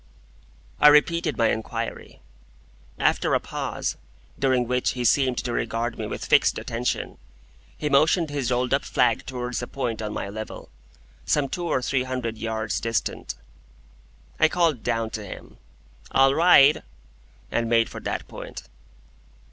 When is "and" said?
17.51-17.69